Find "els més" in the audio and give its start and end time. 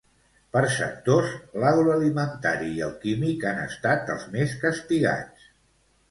4.15-4.55